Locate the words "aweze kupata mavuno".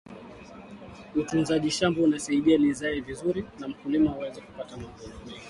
4.11-5.15